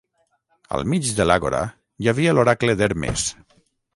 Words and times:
Al 0.77 0.85
mig 0.93 1.09
de 1.19 1.27
l'àgora 1.31 1.59
hi 2.05 2.11
havia 2.13 2.35
l'Oracle 2.37 2.77
d'Hermes. 2.79 3.29